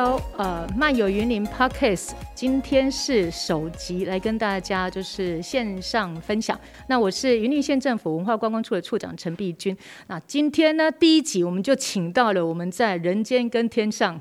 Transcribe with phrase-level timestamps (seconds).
[0.00, 6.58] 到呃漫游云林 Podcast，今天是首集，来跟大家就是线上分享。
[6.88, 9.76] 那我是云林县政府文化观光处的处长陈碧君。
[10.06, 14.18] 那今天呢，第一集我们就请到了我们在人间跟天上，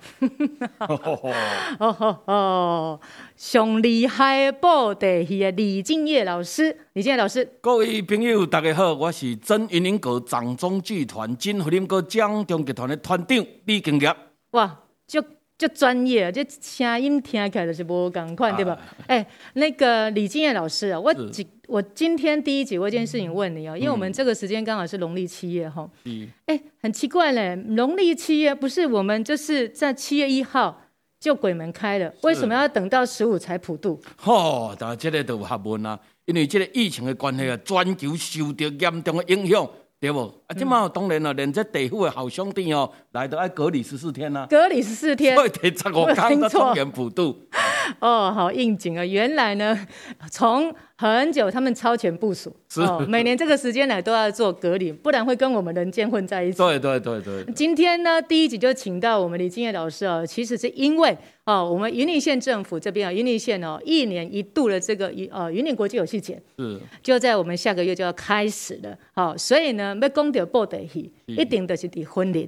[0.80, 1.34] 哦
[1.80, 3.00] 哦哦，
[3.38, 14.14] 上厉害的布袋戏的李敬业老师，李敬业老师，各位朋友大家好，我是真云林阁掌中剧团真云林阁掌中剧团的团长李敬业。
[14.52, 15.24] 哇，就
[15.60, 18.80] 就专业，这声音听起来就是无共款，对吧？
[19.08, 19.24] 哎、
[19.56, 25.88] 那个李敬业老师啊，我今我今天第一集，我有一件事情问你哦、喔，因为我们这个时间刚好是农历七月哈。
[26.06, 26.30] 嗯。
[26.46, 30.82] 哎、欸，很奇怪嘞，农历七月不是我们就是在七月一号
[31.20, 34.02] 就鬼门开了，为什么要等到十五才普渡？
[34.24, 39.70] 哦，但这个都有学问啊，因为这个疫情的关系啊，全球受到严重的影响。
[40.00, 40.22] 对不？
[40.48, 44.48] 啊，这嘛当然了，连这地府的好兄弟哦，来都爱隔离十四天呐、啊。
[44.50, 45.36] 隔离十四天。
[45.36, 47.38] 对，第十五天的中元普渡。
[48.00, 49.06] 哦，好应景啊！
[49.06, 49.88] 原来呢，
[50.32, 56.58] 从很久他们超前部署，哦，每年这个时间来都要做隔离，不然会跟我们人间混在一起。
[56.58, 57.46] 对对对对。
[57.54, 68.98] 今天呢，第一集就请到我们李金业老师哦，其实是因为哦，我们云林县政府这边啊，云林县哦，一年一度的这个云呃云林国际游戏节，是就在我们下个月就要开始了。
[69.14, 72.46] 好，所以呢，要讲到布袋戏，一定都是伫婚林。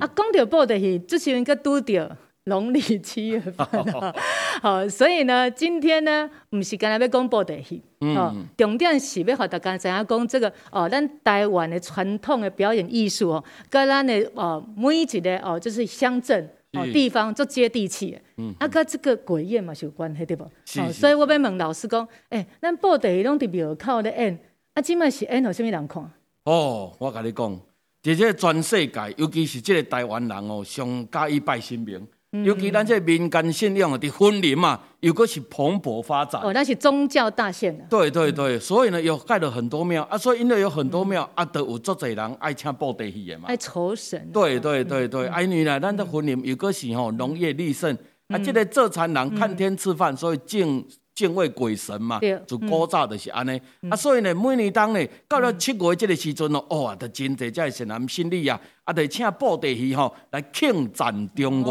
[0.00, 2.16] 啊，讲到布袋戏，就是应该拄到。
[2.44, 4.12] 农历七月份啊，
[4.60, 20.42] 好，所以呢，今天呢，不是刚才要讲布袋戏，哦，重点是要和大家知影讲这个哦，咱台湾的传统的表演艺术哦，跟咱的哦每一个哦，就是乡镇哦地方做接地气，嗯，啊，跟这个鬼宴嘛是有关系对不？
[20.44, 24.36] 哦，所以我要问老师讲，诶，咱布袋戏拢伫庙口咧演，
[24.74, 26.10] 啊，今麦是演互什么人看？
[26.46, 27.60] 哦，我跟你讲，
[28.02, 32.04] 在这全世界，尤其是这个台湾人哦，上加以拜神明。
[32.44, 36.40] 尤其咱这民间信仰的婚礼嘛，又个是蓬勃发展。
[36.40, 37.84] 哦，那是宗教大县的。
[37.90, 43.44] 对对对，所以呢，又盖了很多庙啊，所以因为有很多庙啊，都有足侪人爱请布袋戏的嘛。
[43.48, 44.30] 爱酬神。
[44.32, 47.94] 对对对对，爱女呢，咱的婚礼又个是吼农业立盛
[48.28, 50.82] 啊，这个做餐人看天吃饭，所以敬
[51.14, 58.58] 敬畏鬼神嘛，就古早就是安尼啊，所以呢，每年当呢到了七月这个时阵哦，哇，就真侪这善男信女啊。
[58.84, 61.70] 啊，就请布袋戏吼来庆赞中原。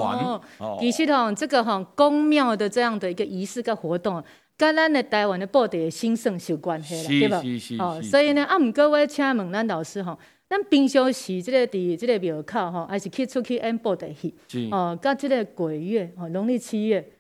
[0.60, 4.24] 哦，其实吼，这个吼宫庙的这样的一个仪式跟活动，
[4.56, 7.42] 跟咱的台湾的布袋兴盛有关系啦，对吧？
[7.42, 7.82] 是是是。
[7.82, 14.34] 哦，所以呢，啊，唔过我请问咱老师吼，咱平常时这个伫这个庙口吼，还是去出去演布袋戏？
[14.48, 14.70] 是。
[14.72, 17.12] 哦，甲这个鬼月哦，农历七月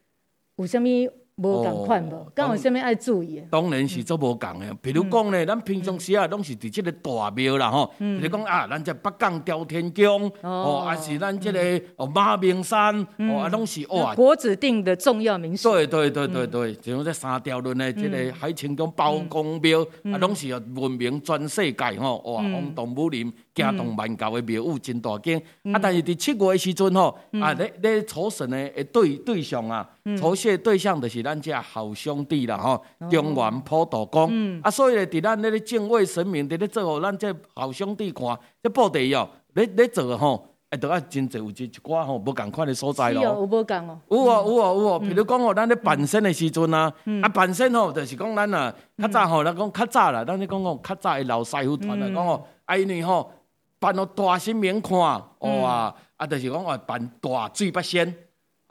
[0.57, 1.11] 有啥物？
[1.41, 3.41] 无共款无，敢有啥物爱注意？
[3.49, 4.73] 当然是做无共的。
[4.81, 7.91] 比如讲呢，咱平常时啊，拢是伫即个大庙啦吼。
[7.97, 11.59] 比如讲啊，咱这北港朝天宫，哦，还是咱即个
[11.95, 14.13] 哦马明山，哦啊，拢是哇。
[14.13, 15.73] 国指定的重要名所。
[15.73, 19.81] 对对对对对，就像这三条轮的即个海清宫包公庙，
[20.13, 25.41] 啊，拢是要闻名全世界吼，哇，轰动武林，惊动万教的庙宇真大间。
[25.73, 31.30] 啊，但是伫七月的时阵吼，啊，咧咧酬神的诶对对象啊，酬谢对象就是咱。
[31.31, 43.23] 咱家好兄弟啦，吼，中原普渡公，嗯、啊，所以咧，伫咱咧咧敬畏神明，伫咧做互咱这好兄弟看，这布袋哦，咧咧做吼，哎，都啊真侪有一一寡吼，无共款的所在咯。
[43.23, 43.97] 有无共哦？
[44.09, 44.99] 有哦，有哦，有哦。
[44.99, 46.91] 比如讲吼，咱咧办身的时阵啊，
[47.23, 53.31] 啊，办身吼，就是讲咱啊，较早吼，咱讲较早啦，咱咧讲讲较早的老师傅团来讲吼，啊，因为吼
[53.79, 58.13] 办哦大神明看，哇，啊，就是讲话办大水八仙。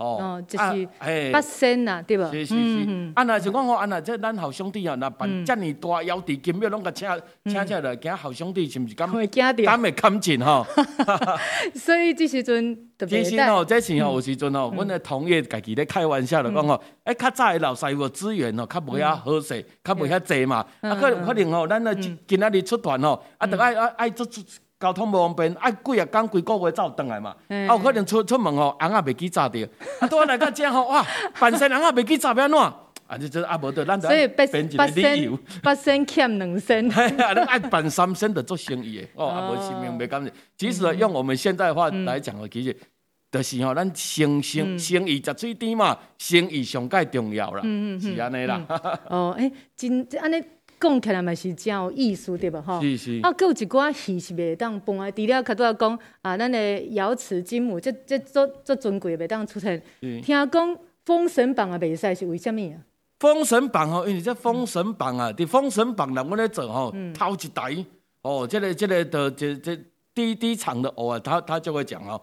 [0.00, 0.88] 哦，就是
[1.30, 2.30] 八仙呐，对吧？
[2.32, 3.12] 是是是。
[3.14, 7.06] 啊，那就讲吼，啊，那这咱好兄弟啊，那办这么大妖地金庙，拢个请
[7.44, 8.94] 请起来，惊好兄弟是不是？
[8.94, 9.64] 敢会惊到？
[9.64, 10.66] 敢会看紧哈？
[11.76, 13.22] 所以这时阵特别。
[13.22, 20.64] 其实吼，这时候有时阵吼，阮的同业家己咧开玩笑的讲吼，哎，较早的老师傅资源吼，较无遐好势，较无遐济嘛。
[20.80, 21.94] 啊，可可能吼，咱呢
[22.26, 24.26] 今仔日出团吼，啊，得爱爱爱做。
[24.80, 27.36] 交通无方便，爱几啊工几个月才有转来嘛？
[27.48, 29.68] 啊，有可能出出门吼，红啊未记扎着。
[30.00, 31.06] 啊，拄仔来到遮吼，哇，
[31.38, 32.58] 办身红啊未记扎要安怎？
[32.58, 35.38] 啊，就这啊无得，咱得编一个理由。
[35.62, 36.88] 八仙欠两仙。
[36.96, 40.26] 哎呀，咱爱办三仙的做生意的，哦，啊无生命袂甘。
[40.56, 42.74] 其实用我们现代话来讲，其实
[43.30, 47.60] 就是吼，咱生生生意食水甜嘛，生意上界重要啦，
[48.00, 48.64] 是安尼啦。
[49.10, 50.42] 哦，哎，真安尼。
[50.80, 52.62] 讲起来嘛是真有意思对吧？
[52.62, 53.20] 吼，是是。
[53.22, 55.10] 啊，搁有一寡戏是袂当搬啊。
[55.10, 59.80] 除了较多讲啊，咱的瑶池金母，这这做做尊贵袂当出现。
[60.00, 60.48] 是听讲
[61.04, 62.76] 《封神榜》也，袂使是为虾物啊？
[63.18, 67.84] 《封神榜》吼，因为这《封神榜》啊，伫《封神榜》人阮咧做吼，头一台
[68.22, 69.78] 哦，即个即个的这这
[70.14, 72.20] 第一第一场的哦，他他就会讲哦，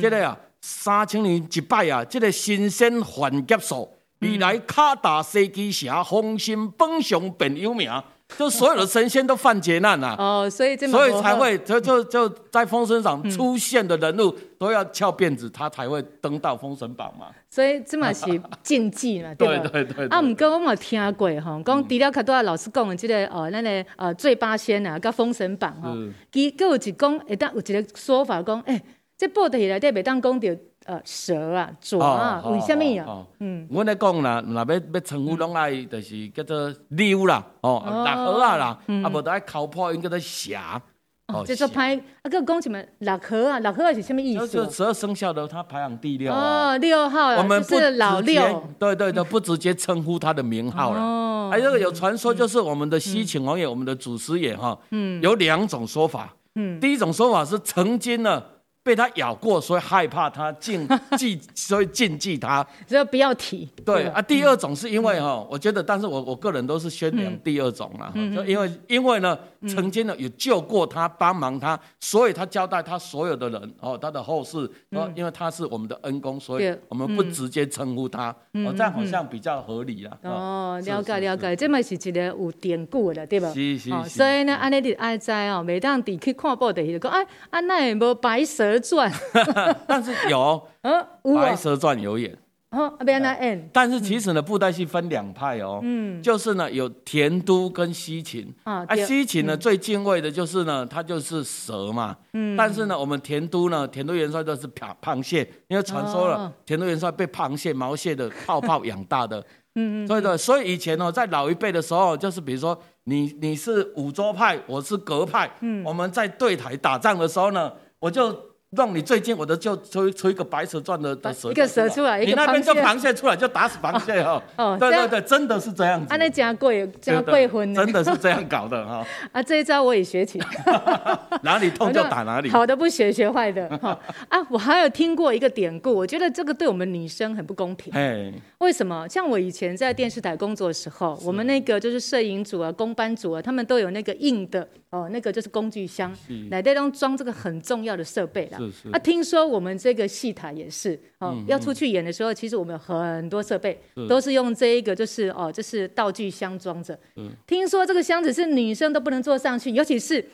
[0.00, 3.88] 即个啊，三千年一摆啊，即个新鲜反劫数，
[4.20, 7.90] 未来卡达西基城，丰兴本上本有名。
[8.38, 17.26] 就所有的神仙都犯劫难呐， 哦，所以这么所以才会 就就就在封神榜出现的人物都要翘辫子，他才会登到封神榜嘛。
[17.50, 19.64] 所以这嘛是禁忌嘛，对吧？
[19.72, 20.06] 对对对。
[20.06, 25.88] 啊，唔过我冇听过吼，讲除了较多老师讲的这个哦，那个呃醉八仙啊，跟封神榜哈，
[26.32, 28.80] 佮佮有一讲，会当有一个说法讲，哎，
[29.18, 30.48] 这布袋戏内底袂当讲到。
[30.86, 33.26] 呃，蛇啊，蛇啊，为什么啊？
[33.38, 40.80] 嗯，我咧讲啦，若要要称呼拢爱，就是叫做溜啦，哦，六合啊啦，啊无得爱考破，应该叫做侠。
[41.28, 43.58] 哦，这说排啊，个讲什么六合啊？
[43.60, 44.48] 六合是什么意思？
[44.48, 46.32] 就十二生肖的，它排行第六。
[46.32, 48.64] 哦，六号，我们不老六。
[48.78, 51.00] 对对对， 不直接称呼他的名号了。
[51.00, 56.34] 哦，还有有传说，就是我们的西秦王爷，我们的祖师爷哈，嗯，有两种说法。
[56.56, 58.42] 嗯，第一种说法是曾经呢。
[58.82, 60.88] 被他咬过，所以害怕他禁
[61.18, 63.68] 忌， 所以禁忌他，所以不要提。
[63.84, 69.38] 对啊，第二种是因为哈，我觉得，但是我我个人都是宣扬第二种啦，就因为因为呢，
[69.68, 74.58] 曾经呢有救过他，帮忙他，所以他交代他所有的人哦，他的后事，
[74.92, 80.16] 哦，因为他是我们的恩公，所以我们不直接称呼他，哦，这样好像比较合理啦。
[80.22, 83.52] 哦，了解了解，这嘛是一个有典故的，对吧？
[83.52, 84.08] 是是是。
[84.08, 88.69] 所以呢，安尼你爱知哦，每当地去看报的时候，讲哎，安奈无白蛇。
[88.78, 89.10] 传，
[89.88, 92.36] 但是有， 嗯白蛇传有演，
[92.70, 93.68] 哦，不要那演。
[93.72, 109.40] 但是其实呢，布袋戏分两派哦，嗯，就是呢有田都跟西秦，啊，西秦呢最敬畏的就是呢，它就是蛇嘛，嗯，但是呢，我们田都呢，田都元帅都是螃螃蟹，因为传说了，田都元帅被螃蟹、毛蟹的泡泡养大的，
[109.74, 118.49] 嗯嗯，所以的，所以以前呢，在老一辈的时候，就是比如说你你是五洲派，我是格派，嗯，我们在对台打仗的时候呢，我就。
[118.76, 124.40] 让你最近我的就出出一个白蛇传的的蛇，一个蛇出来，你那边就螃蟹出来就打死螃蟹哦。
[124.56, 126.14] 哦，对对对，真的是这样子。
[126.14, 129.04] 啊，那加贵加贵婚，真的是这样搞的哈。
[129.32, 130.46] 啊，这一招我也学起来。
[131.42, 132.48] 哪里痛就打哪里。
[132.48, 133.98] 好的不学，学坏的哈。
[134.28, 137.92] 啊，我还有听过一个典故，我觉得这个对我们女生很不公平。
[137.92, 139.04] 哎，为什么？
[139.08, 146.16] 像我以前在电视台工作的时候，我们那个就是摄影组啊、工班组啊，他们都有那个硬的哦，那个就是工具箱，
[146.52, 148.59] 来这种装这个很重要的设备啦。
[148.66, 148.88] 是是。
[148.90, 156.98] 啊，听说我们这个戏台也是哦，要出去演的时候，其实我们有很多设备都是用这一个，就是哦，就是道具箱装着。
[157.46, 160.24] 听说这个箱子是女生都不能坐上去，尤其是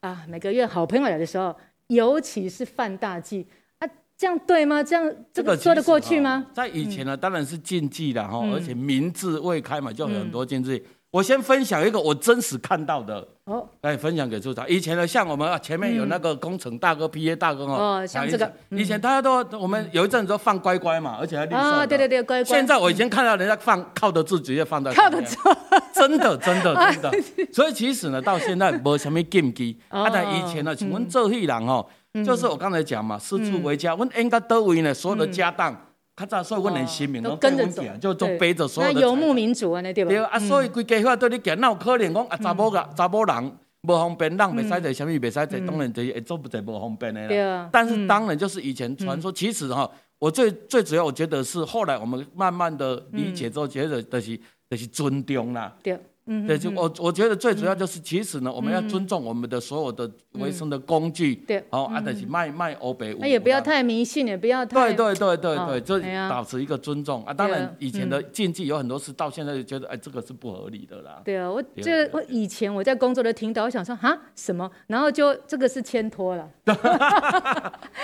[0.00, 1.54] 啊，每个月好朋友来的时候，
[1.88, 3.46] 尤其是犯大忌
[3.78, 4.82] 啊，这样对吗？
[4.82, 6.46] 这样这个说得过去吗？
[6.52, 10.82] 在以前呢，当然是禁忌的哈，而且民智未开嘛，就有很多禁忌。
[11.12, 14.68] 我先分享一个我真实看到的，哦，来分享给处长。
[14.68, 21.56] 以前呢，像我们啊，前面有那个工程大哥、P A 大哥哦，像这个，以前大家都我们有一阵子都放乖乖嘛，而且还绿色。
[21.56, 22.56] 啊，对对对，乖乖。
[22.56, 25.36] 现在我已经看到人家放靠得住，直接放在靠得住，
[25.92, 27.10] 真的真的 真的。
[27.52, 29.76] 所以其实呢，到现在没什么禁忌。
[29.90, 31.84] 啊，但以前呢，请问这一人哦，
[32.24, 35.76] 就是我刚才讲嘛，四处为家，我应该都为呢所有的家当。
[36.20, 38.94] 较早所以阮连性命拢跟着走，就都背着所有的。
[38.94, 40.10] 那游牧民族啊，那对吧？
[40.10, 47.28] 对啊，所以规家伙对你讲，那有可能讲啊，查某个查某人无方便，人袂使坐，啥物袂使坐，当然就会做不在无方便的啦。
[47.28, 47.68] 对啊。
[47.72, 54.36] 但是当然就是以前传说，其实哈，我最最主要我觉得是后来我们慢慢的理解之后，觉得就是
[54.68, 55.74] 就是尊重啦。
[55.82, 55.98] 对。
[56.32, 67.24] 嗯，对，就我我觉得最主要就是，其实呢，我们要尊重我们的所有的维生的工具，对，哦，啊，就是卖卖欧北，那也不要太迷信，也不要太，对对对对对，就保持一个尊重。
[67.24, 67.34] 啊。
[67.34, 71.20] 当然，以前的禁忌有很多事，到现在就觉得，哎，这个是不合理的啦。
[71.24, 76.48] 对啊，我这我以前我在工作的听到，我想说啊什么，然后就这个是牵拖了。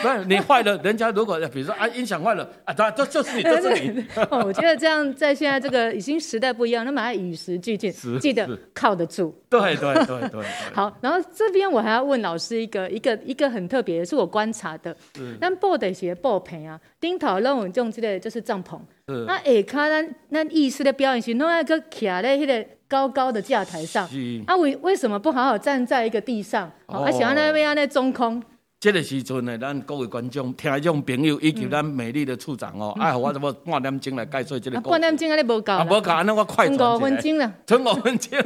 [0.03, 4.05] 不是你坏了，人家如果比如说啊音响坏了啊，对，就就是你， 就是你。
[4.45, 7.93] 我觉得这样在现在这个已经时代不一样，那么还与时俱进。
[8.19, 10.45] 记得靠得住，对对对对，对。
[10.75, 14.97] 好，然后这边我还要问老师一个一个一个很特别的，是我观察的。
[15.41, 18.79] 咱布袋鞋布棚啊，顶头拢有种这个就是帐篷。
[19.27, 24.09] 那下骹咱咱艺术的表演是弄在个徛在迄个高高的架台上。
[24.47, 26.71] 啊，为为什么不好好站在一个地上？
[26.87, 28.43] 啊，想要那边要那中空。
[28.79, 34.79] 这个时阵呢，咱各位观众、听众朋友以及咱美丽的处长哦，哎，我怎么半点钟来介绍这个？
[34.83, 35.73] 半点钟啊，你无够。
[35.73, 36.97] 啊，无够，那我快转。
[36.97, 37.55] 五分钟了。
[37.67, 38.39] 剩五分钟。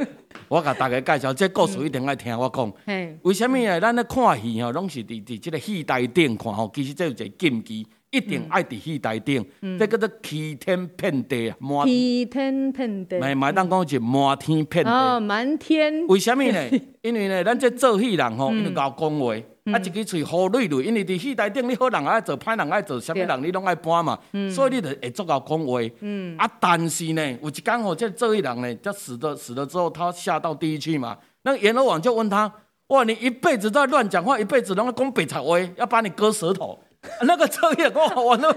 [0.47, 2.73] 我甲大家介绍，这故事一定爱听我讲。
[2.85, 3.19] 嘿。
[3.23, 3.79] 为什么呢？
[3.81, 9.45] 咱咧看戏吼，拢是伫伫这个戏台顶看吼，其实这有一个禁忌，一定爱伫戏台顶。
[9.61, 9.77] 嗯。
[9.77, 11.85] 这叫做欺天骗地啊，满。
[11.85, 13.19] 天骗地。
[13.19, 14.89] 买买当讲是满天骗地。
[14.89, 16.07] 哦，满天。
[16.07, 16.69] 为什么呢？
[17.01, 19.35] 因为呢，咱这做戏人吼， 因为搞讲话。
[19.65, 24.17] 啊，一支嘴好累累，因为伫戏台顶，你好人爱做，歹人爱做，啥物人你拢爱搬嘛，
[24.53, 25.79] 所以你就会足够讲话。
[25.99, 31.17] 嗯，啊，但是呢，有一天吼，这这一人呢，就死的死了之后，他下到地狱去嘛。
[31.43, 32.51] 那个阎罗王就问他：
[32.87, 36.79] 哇，你一辈子都在乱讲话，一辈子拢在讲白贼话，要把你割舌头。
[37.25, 38.47] 那个彻夜我 我那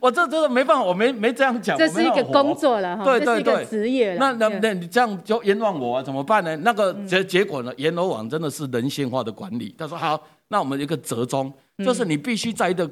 [0.00, 1.78] 我这真的没办法，我没没这样讲。
[1.78, 4.16] 这是一个工作了哈，对对对，职业。
[4.16, 6.02] 那那那你这样就冤枉我啊？
[6.02, 6.56] 怎么办呢？
[6.64, 7.72] 那个结结果呢？
[7.76, 9.72] 阎罗王真的是人性化的管理。
[9.78, 12.90] 他说好，那我们一个折中，就是你必须在一个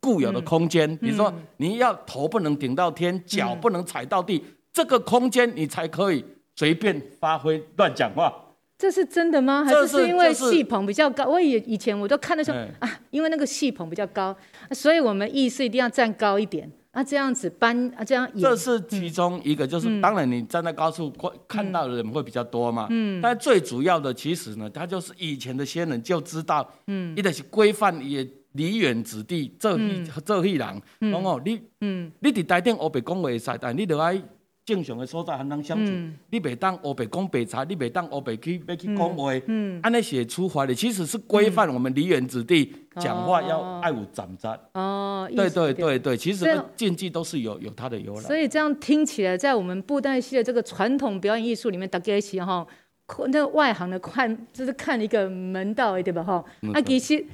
[0.00, 8.32] 固有的空间，比如说你要头不能顶到天，脚不能踩到地，这个空间你才可以随便发挥乱讲话。
[8.78, 9.64] 这是真的吗？
[9.64, 11.24] 还是是因为戏棚比较高？
[11.24, 14.36] 我以以前我都看的时候啊，因为那个戏棚比较高，
[14.72, 18.26] 所以我们意识一定要站高一点啊，这样子搬啊，这样。
[18.40, 22.86] 这是其中一个，就是当然你站在高处会看到的人会比较多嘛。
[22.88, 23.20] 嗯。
[23.20, 34.18] 但最主要的其实呢，他就是以前的先人就知道，嗯，一定是规范也离远子弟这一这一人，然后你，嗯，你伫台顶黑白讲话会使，但你著爱。
[34.66, 39.30] 正常的所在很难相处，嗯、你袂当黑白讲白贼，你袂当黑白去要去讲话，
[39.80, 40.74] 安尼是会处罚的。
[40.74, 44.58] 其实是规范我们梨园子弟讲话要爱有斩斩。
[44.74, 48.20] 哦，对对对对，其实禁忌都是有有它的由来。
[48.22, 52.66] 所以这样听起来，在我们布袋戏的这个传统表演艺术里面，大家一起哈，
[53.28, 56.24] 那外行的看就是看一个门道，对吧？
[56.24, 56.44] 哈，
[56.74, 57.24] 啊，其实。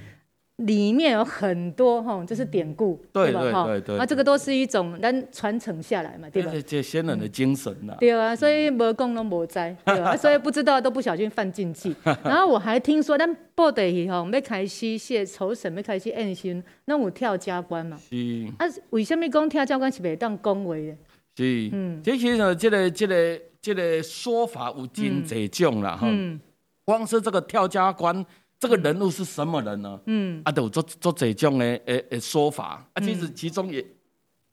[0.56, 3.40] 里面有很多哈，就是典故，对吧？
[3.50, 6.52] 哈，啊，这个都是一种咱传承下来嘛，对吧？
[6.66, 7.96] 这先人的精神呐。
[7.98, 10.14] 对啊，所以无功都无灾， 对吧？
[10.16, 11.96] 所以不知道都不小心犯禁忌。
[12.22, 17.98] 然后我还听说，咱布袋戏哈，要开始写酬神，要开始演戏，那有跳加官嘛？
[18.08, 18.46] 是。
[18.58, 20.96] 啊，为什么讲跳加官是袂当恭维的？
[21.38, 21.70] 是。
[21.72, 22.00] 嗯。
[22.04, 26.06] 其实呢，这个、这个、这个说法有真侪种啦，哈。
[26.08, 26.38] 嗯。
[26.84, 28.24] 光是这个跳加官。
[28.62, 29.98] 这个人物是什么人呢？
[30.06, 32.86] 嗯，啊，都做做这种的诶诶说法。
[32.92, 33.84] 啊，其实其中也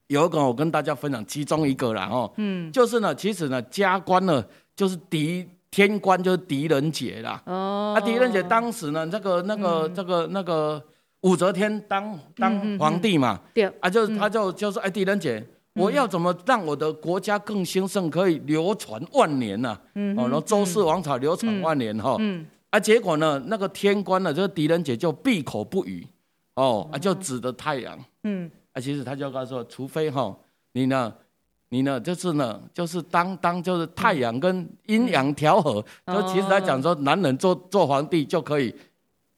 [0.08, 4.44] 有一个，我跟大家分享其中一个啦哦，嗯，就是呢，其实呢，加官呢
[4.76, 7.40] 就是狄天官，就是狄仁杰啦。
[7.46, 10.84] 哦，啊，狄仁杰当时呢，这个那个这个那个
[11.22, 19.78] 武则天当当皇帝嘛，对，啊，就他就就说，哎，狄仁杰，我要怎么让我的国家更兴盛，可以流传万年呢？
[19.94, 22.16] 嗯，哦，然后周氏王朝流传万年哈。
[22.18, 22.44] 嗯。
[22.72, 26.06] 啊，结果呢，那个天官呢，这个狄仁杰就闭口不语，
[26.54, 30.38] 哦，啊，就指着太阳，嗯，啊，其实他就告诉说，除非哈，
[30.74, 31.12] 你呢，
[31.70, 38.74] 你呢，就是呢，就是当当就是太阳跟阴阳调和，就其实他讲说，男人做做皇帝就可以，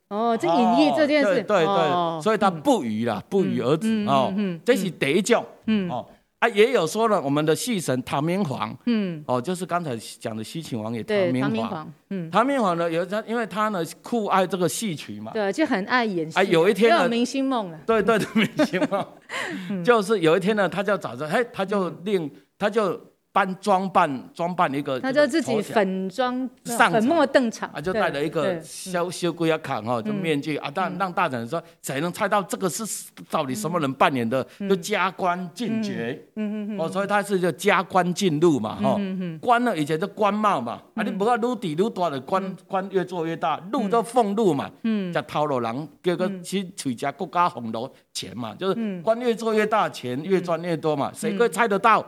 [0.10, 4.34] 哦，这隐喻这件事，对对对，所以他不语啦，不语而止哦，
[4.66, 6.06] 这是第一种，嗯，哦。
[6.42, 16.40] 啊，也有说了，我们的戏神唐明皇，嗯，哦，就是刚才讲的西秦王也唐明皇，明皇嗯，唐明皇呢，有他，因为他呢酷爱这个戏曲嘛，对，就很爱演戏。
[16.40, 23.00] 啊，有一天呢，明星梦了，对对对， 明星梦，就是有一天呢，他就找着，哎，他就令，他就。
[23.34, 27.70] 扮装扮装扮一个，他就自己粉妆粉墨登场。
[27.74, 30.58] 啊，就戴了一个小小龟啊卡哈，就面具。
[30.58, 32.84] 啊，但让大臣说谁能猜到这个是
[33.30, 39.00] 到底什么人扮演的，就加官进爵，嗯嗯嗯哦，所以他是就加官进禄嘛，哈，
[39.40, 52.06] 官呢以前就官帽嘛，啊，你不要禄底禄大的官官越做越大，禄就俸禄嘛，嗯，叫头路人叫个去取家国家红楼钱嘛，就是官越做越大，钱越赚越多嘛，谁可以猜得到？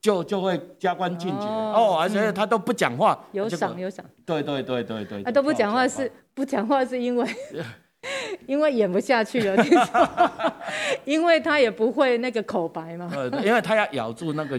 [0.00, 1.46] 就就会加官进爵。
[1.46, 4.04] 哦，而且他都不讲话，有赏有赏。
[4.24, 7.28] 对对对对对，他都不讲话是不讲话是因为
[8.46, 9.64] 因为演不下去了，
[11.04, 13.10] 因为他也不会那个口白嘛，
[13.44, 14.58] 因为他要咬住那个。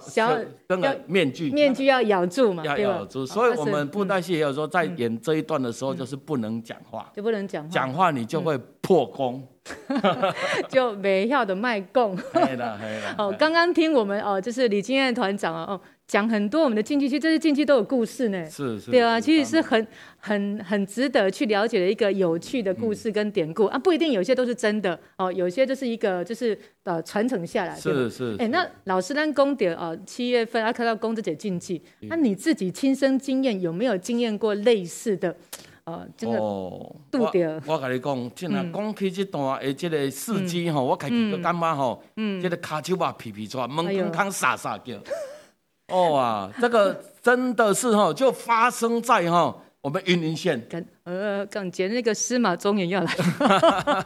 [0.00, 0.36] 小
[0.68, 3.24] 那个面具，面具要咬住嘛，要咬住。
[3.24, 9.46] 所以我们布袋戏也有说，在演这一段的时候，就是不能讲话，就不能讲话，讲话你就会破功，
[10.68, 12.16] 就没要的卖功。
[12.32, 13.14] 对了，对了。
[13.18, 15.80] 哦，刚刚听我们哦，就是李金燕团长哦。
[16.06, 18.48] 讲很多我们的禁忌，其实这些禁忌都有故事呢。
[18.48, 18.92] 是是。
[18.92, 19.84] 对啊，其实是很
[20.18, 27.74] 很很值得去了解的一个有趣的故事跟典故、嗯、啊，不一定有些都是真的哦，有些就是一个就是呃传承下来。
[27.74, 28.36] 是是。
[28.38, 35.34] 哎，那老师咱公点哦，七月份啊，看到公这些禁忌，那你自己亲身经验有没有经验过类似的
[35.86, 36.38] 呃真的？
[36.38, 37.60] 哦，度点。
[37.66, 44.94] 我跟你讲，现在讲起这段的这个事迹吼，我开始就感觉吼，嗯，这个卡丘巴皮皮抓，门空空傻傻叫。
[45.88, 50.68] 哦啊，这个真的是哈，就发生在哈我们云林县。
[51.06, 53.14] 呃，港捷那个司马中也要来，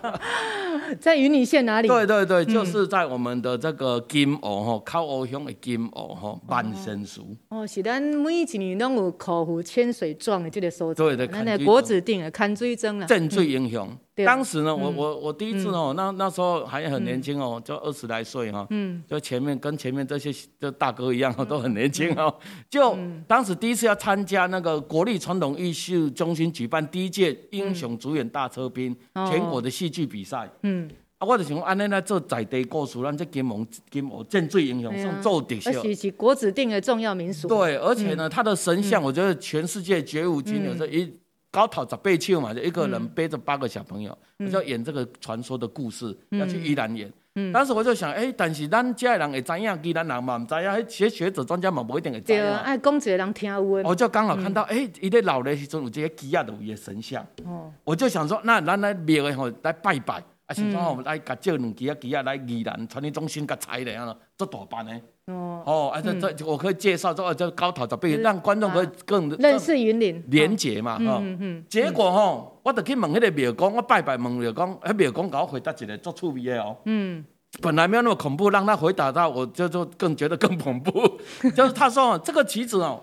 [1.01, 1.89] 在云林县哪里？
[1.89, 7.35] 对对对，就是在我们的这个金湖吼，靠湖乡的金湖吼，万生树。
[7.49, 11.03] 哦，是咱每一年拢有口湖千水状的这个所在。
[11.03, 13.07] 对对，那国子定的看水庄了。
[13.07, 13.89] 镇水英雄。
[14.27, 20.31] 当时呢，我我我第一次哦，那那时候还很年轻哦，就二十来岁哈，嗯，就前面跟前面这些
[20.61, 22.35] 就大哥一样，都很年轻哦。
[22.69, 22.95] 就
[23.27, 37.47] 当时第一次要参加那个国立传统艺术中心举办第一届英雄主演大车兵全国的戏剧比赛，嗯，啊，我就想安尼来做在地故事，咱这金门金门镇最英雄送做特色，而且国指定的重要民俗。
[37.49, 41.13] 对，而且呢，他的神像，我觉得全世界绝无仅有，这一。
[41.51, 47.13] 高头十八手嘛，就一个人背着八个小朋友，嗯、我就演这个传说的故事，嗯、要去宜兰演。
[47.37, 52.41] 嗯、当时我就想，哎、欸，但是咱家人会知影，宜兰人嘛唔知影，学学者专家嘛不一定会知影。
[52.41, 53.83] 爱讲一个人听。
[53.85, 60.23] 我就刚好看到，哎、嗯，伊咧老的时阵有这个鸡鸭的神像，哦、我就想说，那咱来庙的吼来拜拜。
[60.51, 64.93] 啊，是说我们来甲借两支啊，支啊来宜兰传艺中心甲采的啊，做大办的。
[65.27, 71.21] 哦哦，啊这这我可以介绍这，这高头十八，让观众可以更认识云林连结嘛，哈。
[71.23, 71.65] 嗯嗯。
[71.69, 76.77] 结果吼，我就去问迄个庙公，我拜拜问庙公，迄庙公给我回答一个足趣味的哦。
[76.87, 77.25] 嗯。
[77.63, 81.21] 本来没有那么恐怖，让他回答到，我就就更觉得更恐怖。
[81.55, 83.01] 就是他说，这个棋子哦，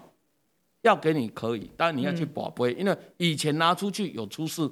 [0.82, 4.70] 要给你可以，但你要去宝贝，因为以前拿出去有出事。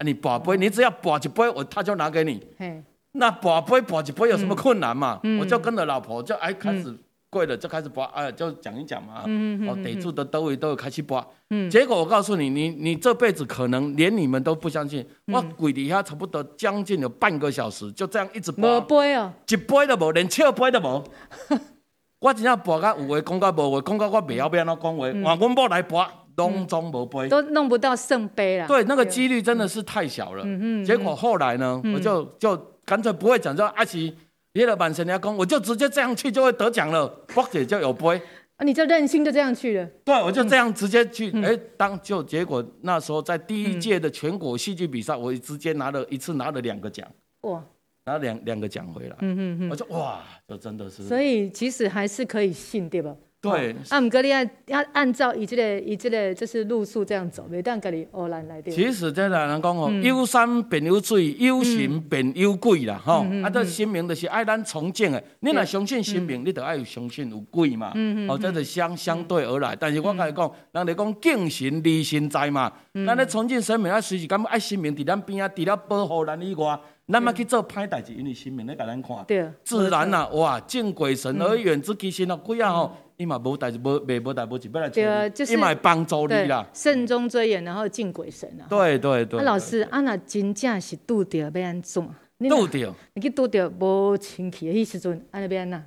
[0.00, 2.44] 你把杯，你只要把一杯，我他就拿给你。
[2.58, 5.18] 嘿那把杯把一杯有什么困难嘛？
[5.22, 6.94] 嗯、我就跟着老婆就哎开始
[7.30, 9.22] 跪了，就开始跋，哎就讲一讲嘛。
[9.24, 11.24] 嗯、哦，得住的都会都会开始跋。
[11.48, 18.80] 嗯、结果我告诉你，你你这辈子可能连你们都不相信，嗯、我跪底下差不多将近有半个小时，就这样一直跋。
[18.82, 21.02] 杯啊，一杯都无，连笑杯都无。
[22.20, 26.06] 我真正跋到有话讲到无话，讲到我袂晓要安怎讲话，换阮某来跋。
[26.36, 28.68] 东中无杯，都弄不到圣杯了。
[28.68, 30.44] 对，那个几率真的是太小了。
[30.44, 30.84] 嗯嗯。
[30.84, 34.14] 结果后来呢，我就就干脆不会讲，说阿奇，
[34.52, 38.20] 别的板神要公，我就直接这样去就会得奖了，或者就有杯。
[38.56, 39.86] 啊，你就任性就这样去了？
[40.04, 41.30] 对，我就这样直接去。
[41.42, 47.06] 哎，当就结果那时候在第一届的全国戏剧比赛，我直接拿了一次拿了两个奖。
[47.42, 47.62] 哇！
[48.06, 49.16] 拿两两个奖回来。
[49.20, 49.70] 嗯嗯嗯。
[49.70, 51.02] 我说哇，这真的是。
[51.02, 53.14] 所以其实还是可以信，对吧？
[53.52, 58.72] 对，啊，唔过你要要按照以这个以这个就是路数这样走，袂当家己偶然来对。
[58.74, 63.24] 其实这个人讲哦，有山便有水，有神便有鬼啦，吼。
[63.42, 65.22] 啊，这神明就是爱咱崇敬的。
[65.40, 67.92] 你若相信神明，你就爱有相信有鬼嘛。
[68.28, 69.76] 哦，这是相相对而来。
[69.78, 72.72] 但是我甲你讲，人哋讲敬神离神在嘛。
[73.06, 76.78] 咱咧崇敬神明，啊，随时感觉爱神明伫咱边啊，除了保护咱以外，
[77.08, 79.16] 咱嘛去做歹代志，因为神明咧甲咱看。
[79.26, 79.48] 对。
[79.62, 82.96] 自然啦，哇，敬鬼神而远之，其实哦，鬼啊吼。
[83.18, 86.66] 伊嘛无代志，无袂无代无志，本来找你，伊嘛会帮助你啦。
[86.74, 88.68] 慎终追远，然后敬鬼神啊。
[88.68, 89.40] 对对对。
[89.40, 92.06] 啊，老师，啊那真正是拄着要安怎？
[92.48, 92.94] 拄着。
[93.14, 95.82] 你去拄着无清气的迄时阵，安尼要安怎？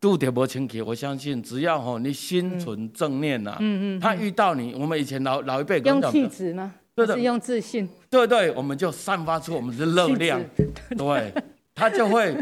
[0.00, 6.74] 拄着无清气，我相信只要吼你心存正念呐，嗯嗯，他遇到你，我们以前老老一辈用气质吗？
[6.94, 7.88] 对的，是用自信。
[8.10, 10.38] 对对，我们就散发出我们的热量，
[10.98, 11.32] 对，
[11.74, 12.36] 他就会。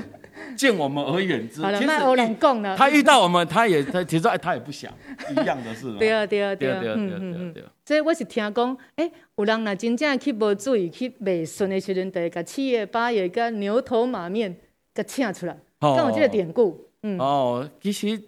[0.56, 1.62] 敬我们而远之。
[1.62, 4.92] 好了，那欧人讲了，他遇到我们，他也他其实哎，他也不想
[5.30, 5.92] 一样的事。
[5.98, 7.70] 对啊，对啊，对啊，对啊，对啊，对啊。
[7.84, 14.56] 所以我是听讲，哎，有人若真正去无注意去袂顺的时阵，就会甲七爷八爷甲牛头马面
[14.94, 15.56] 甲请出来。
[15.80, 15.96] 哦。
[15.98, 16.88] 有这个典故。
[17.02, 17.18] 嗯。
[17.18, 18.20] 哦，其实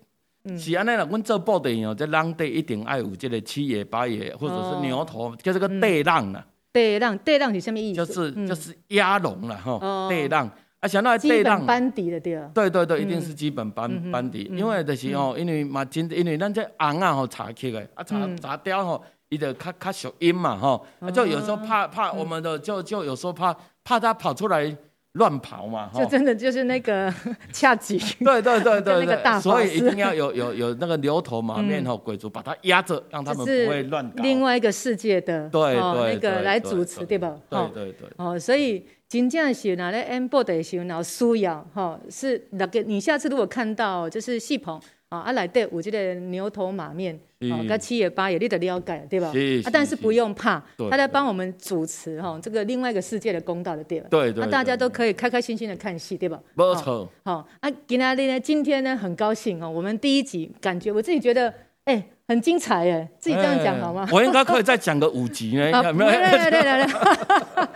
[0.59, 6.45] 是安尼啦，阮做布袋戏哦，这人地一定爱有这个七爷八爷，或者是牛头，叫这个对浪啦。
[6.73, 8.05] 对浪，对浪是什么意思？
[8.05, 10.51] 就是就是压龙啦，哈，对浪。
[10.85, 12.39] 啊，想到对浪班底的对。
[12.53, 24.77] 对对对，一定是基本班班底，因为就是哦，因为嘛真，因为咱这红啊吼查起的，啊查查雕吼，伊就较较属音嘛吼，就有时候怕怕我们的，就就有时候怕怕他跑出来
[25.15, 27.13] 乱跑嘛，就真的就是那个
[27.53, 34.23] 恰吉，对对对对对，所以一定要有有有那个牛头马面吼鬼族把他压着，让他们不会乱搞。
[34.23, 37.37] 另外一个世界的对对那个来主持对吧？
[37.49, 38.85] 对对对，哦，所以。
[39.07, 42.83] 真正是拿来演播的时候，然后需要哈是那个。
[42.83, 47.15] 你下次如果看到就是戏棚啊，啊来对，我觉得牛头马面
[47.51, 49.29] 哦，该七爷八爷你得了解对吧？
[49.65, 54.09] 啊，但是不用怕，他在帮我们主持哈这个另外一个世界的公道的对吧？
[54.11, 54.45] 对对。
[54.45, 56.41] 那大家都可以开开心心的看戏对吧？
[56.55, 57.09] 没错。
[57.25, 61.53] 好啊，今天呢，今天呢很高兴哦，我们第一集感觉我自己觉得
[61.85, 62.09] 哎。
[62.27, 64.09] 很精彩耶，自己这样讲好吗？
[64.11, 65.71] 我应该可以再讲个五集呢。
[65.85, 66.11] 有没有？
[66.11, 67.67] 对对对对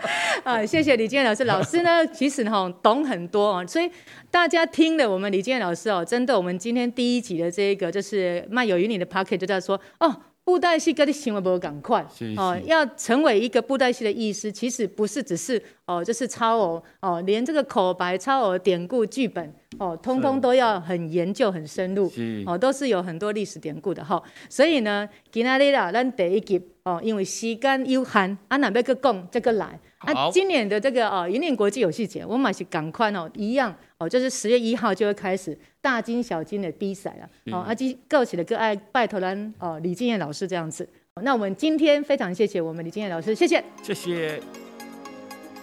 [0.43, 1.43] 啊，谢谢李建老师。
[1.45, 3.89] 老师呢，其实哈懂很多啊，所以
[4.31, 10.15] 大家听了我们李建老师哦，针对，我们今天第一集的这个就是漫有云林的 Podcast 就在说哦。
[10.49, 12.03] 布袋戏跟你想的不赶快
[12.35, 22.11] 哦，要成为一个布袋戏的意思，其实不是只是哦，就是超哦哦，连这个口白、超哦典故、剧本哦，通通都要很研究、很深入
[22.47, 24.23] 哦，都是有很多历史典故的哈、哦。
[24.49, 29.79] 所以呢，今仔日啦，咱第一集哦，因为时间有限，啊，那要去讲，再搁来。
[29.99, 37.29] 啊，今年的这个哦，云林国际游戏节，我们也是赶快哦，一样哦，就是十月一号就会开始大金小金的比赛了。
[37.51, 40.87] 哦，啊，今告起的个爱拜托咱哦，李敬业老师这样子。
[41.21, 44.41] 那我们今天非常谢谢我们李敬业老师，谢谢，谢谢。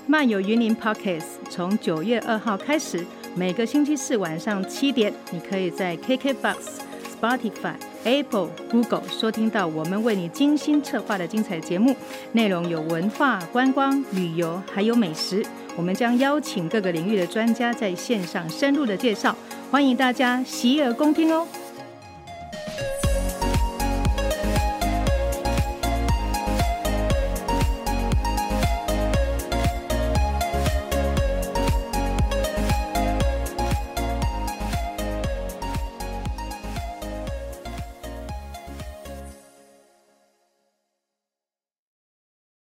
[0.06, 6.85] 漫游云林 Podcast 从九月二号开始，每个星期四晚上七点，你可以在 KKBOX。
[7.20, 7.74] Spotify、
[8.04, 11.96] Apple、Google 收听到我们为你精心策划的精彩节目，
[12.32, 15.44] 内容有文化、观光、旅游，还有美食。
[15.76, 19.34] 我们将邀请各个领域的专家在线上深入的介绍，
[19.70, 21.46] 欢迎大家洗耳恭听哦。